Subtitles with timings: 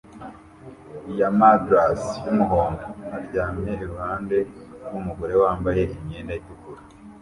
[1.19, 4.37] ya madras yumuhondo aryamye iruhande
[4.83, 6.81] rwumugore wambaye imyenda itukura